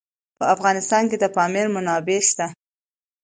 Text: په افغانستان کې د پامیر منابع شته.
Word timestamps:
په 0.37 0.45
افغانستان 0.55 1.03
کې 1.09 1.17
د 1.19 1.25
پامیر 1.35 1.67
منابع 1.75 2.19
شته. 2.29 2.47